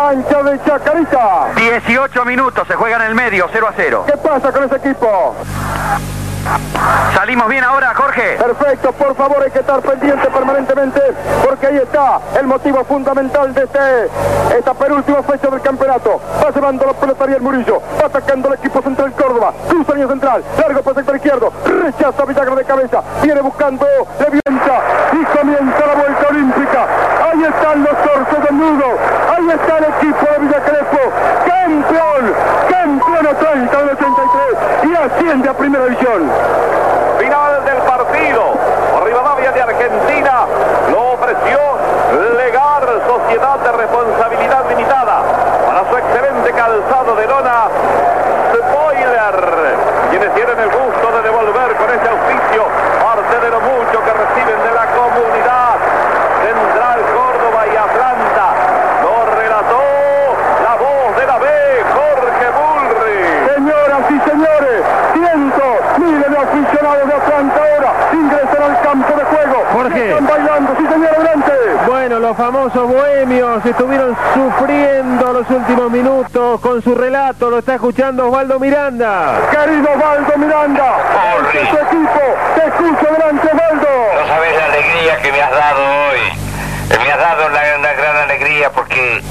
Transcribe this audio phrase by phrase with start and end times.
[0.00, 1.48] Ancha de Chacarita.
[1.56, 4.04] 18 minutos, se juega en el medio, 0 a 0.
[4.06, 5.36] ¿Qué pasa con ese equipo?
[7.14, 8.36] ¿Salimos bien ahora, Jorge?
[8.38, 11.00] Perfecto, por favor hay que estar pendiente permanentemente
[11.46, 13.78] porque ahí está el motivo fundamental de este,
[14.58, 16.20] esta penúltima fecha del campeonato.
[16.42, 20.42] Va llevando la pelota el Murillo, va atacando el equipo central Córdoba, cruza línea central,
[20.58, 23.86] largo para el sector izquierdo, rechaza Villagra de cabeza, viene buscando
[24.18, 24.80] Levienza
[25.12, 26.86] y comienza la vuelta olímpica.
[27.30, 28.86] Ahí están los torsos del nudo,
[29.36, 30.98] ahí está el equipo de Villa Crespo,
[31.46, 32.34] campeón,
[32.70, 36.30] campeón a 30 del 83 y asciende a primera división.
[37.18, 38.54] Final del partido.
[39.04, 40.46] Rivadavia de Argentina
[40.90, 41.58] lo ofreció
[42.36, 45.22] Legar Sociedad de Responsabilidad Limitada
[45.66, 47.68] para su excelente calzado de lona
[48.54, 49.36] Spoiler.
[50.10, 52.64] Quienes tienen el gusto de devolver con este auspicio
[53.00, 55.74] parte de lo mucho que reciben de la comunidad.
[56.44, 58.46] Central Córdoba y Atlanta.
[59.02, 59.82] Lo relató
[60.64, 61.46] la voz de la B,
[61.94, 63.54] Jorge Bulri.
[63.54, 64.82] Señoras y señores,
[65.14, 69.24] cientos, miles de aficionados de Atlanta ahora ingresan al campo de
[70.00, 70.10] juego.
[70.10, 70.10] Jorge.
[70.10, 71.52] Están bailando, sí señor, adelante.
[71.86, 78.28] Bueno, los famosos bohemios estuvieron sufriendo los últimos minutos con su relato, lo está escuchando
[78.28, 79.40] Osvaldo Miranda.
[79.50, 80.96] Querido Osvaldo Miranda,
[81.52, 82.20] es tu equipo,
[82.54, 83.88] te escucho delante Osvaldo.
[84.20, 86.20] No sabes la alegría que me has dado hoy.
[86.90, 89.22] Me has dado una, una gran alegría porque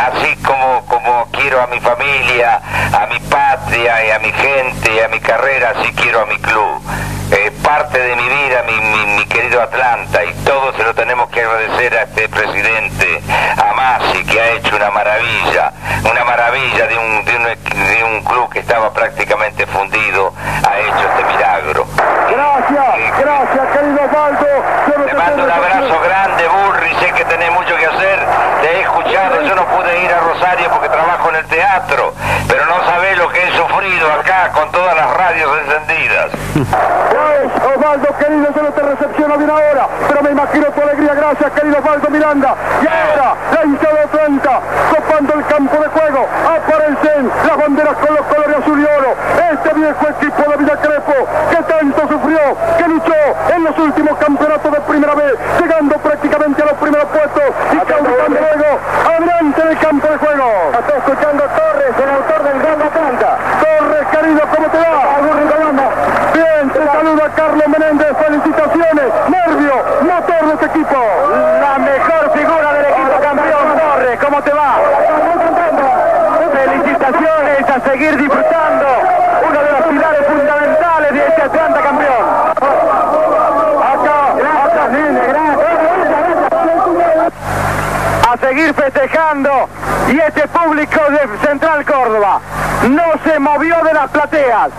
[0.00, 2.60] así como, como quiero a mi familia,
[2.92, 6.38] a mi patria y a mi gente y a mi carrera, así quiero a mi
[6.38, 6.59] club.
[7.70, 11.40] Parte de mi vida, mi, mi- mi querido Atlanta, y todo se lo tenemos que
[11.40, 13.22] agradecer a este presidente,
[13.56, 18.24] a Masi, que ha hecho una maravilla, una maravilla de un, de un, de un
[18.24, 20.32] club que estaba prácticamente fundido,
[20.68, 21.86] ha hecho este milagro.
[22.28, 25.06] Gracias, gracias querido Osvaldo.
[25.06, 26.94] Te mando un abrazo grande, Burri.
[26.98, 28.18] Sé que tenés mucho que hacer.
[28.62, 29.42] Te he escuchado.
[29.42, 32.14] Yo no pude ir a Rosario porque trabajo en el teatro.
[32.48, 32.74] Pero no
[33.90, 36.30] sufrido acá con todas las radios encendidas.
[37.74, 41.78] Osvaldo querido, yo no te recepciono bien ahora, pero me imagino tu alegría, gracias querido
[41.78, 42.54] Osvaldo Miranda.
[42.82, 44.60] Y ahora, la hinchada de Atlanta,
[44.90, 49.14] copando el campo de juego, aparecen las banderas con los colores azul y oro.
[49.52, 51.14] Este viejo equipo de Villa Crespo,
[51.50, 52.40] que tanto sufrió,
[52.78, 53.20] que luchó
[53.54, 57.42] en los últimos campeonatos de primera vez, llegando prácticamente a los primeros puestos
[57.72, 58.78] y causando luego
[59.08, 60.46] adelante en el campo de juego.
[60.78, 63.38] Está escuchando Torres, el autor del gol de Atlanta.
[63.60, 65.00] Torres, querido, ¿cómo te va?
[66.34, 70.96] Bien, te saluda Carlos Menéndez, felicitaciones, nervio, motor de este equipo.
[71.60, 74.76] La mejor figura del equipo campeón, Torres, ¿cómo te va?
[76.52, 78.86] Felicitaciones a seguir disfrutando,
[79.48, 82.24] uno de los pilares fundamentales de este Atlanta campeón.
[83.82, 84.32] Acá,
[84.64, 84.88] acá.
[88.30, 89.68] A seguir festejando
[90.08, 92.40] y este público de Central Córdoba
[92.88, 94.70] no se movió de las plateas.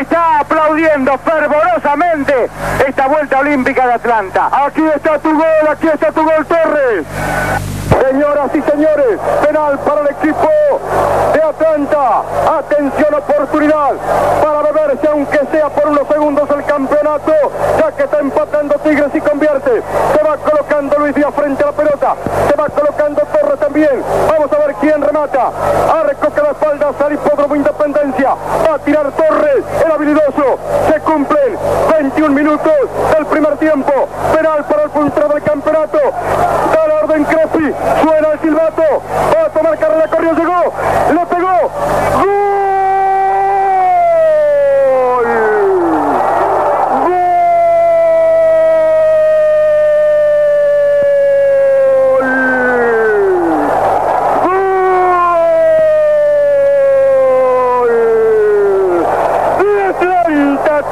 [0.00, 2.48] Está aplaudiendo fervorosamente
[2.86, 4.48] esta vuelta olímpica de Atlanta.
[4.64, 7.04] Aquí está tu gol, aquí está tu gol Torres.
[8.08, 10.50] Señoras y señores, penal para el equipo
[11.32, 12.22] de Atlanta.
[12.58, 13.92] Atención, oportunidad
[14.42, 17.32] para beberse, aunque sea por unos segundos, el campeonato,
[17.78, 19.82] ya que está empatando Tigres y convierte.
[20.16, 22.14] Se va colocando Luis Díaz frente a la pelota.
[22.48, 24.02] Se va colocando Torres también.
[24.28, 25.50] Vamos a ver quién remata.
[25.92, 28.34] Arco que la espalda al hipódromo Independencia.
[28.68, 30.58] Va a tirar Torres, el habilidoso.
[30.92, 31.58] Se cumplen
[31.98, 32.72] 21 minutos
[33.14, 33.92] del primer tiempo.
[34.34, 35.98] Penal para el puntero del campeonato.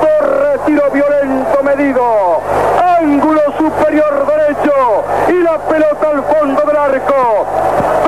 [0.00, 2.40] Torres, tiro violento medido.
[2.98, 5.04] Ángulo superior derecho.
[5.28, 7.46] Y la pelota al fondo del arco.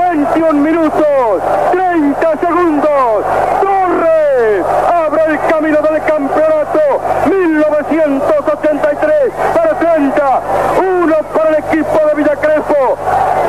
[0.01, 3.25] 21 minutos, 30 segundos.
[3.61, 6.81] Torres abre el camino del campeonato
[7.27, 10.41] 1983 para Atlanta.
[10.79, 12.97] Uno para el equipo de Villa Crespo.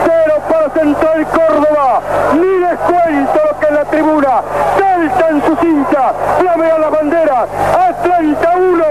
[0.06, 2.02] Cero para Central Córdoba.
[2.34, 3.72] Ni les cuento lo que es
[4.36, 4.76] la tribuna.
[4.78, 7.50] Saltan sus hinchas, flamean las banderas.
[7.74, 8.84] Atlanta 1,